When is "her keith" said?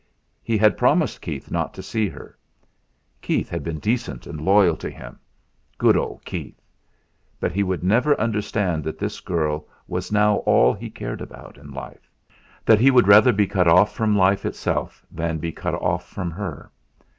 2.09-3.49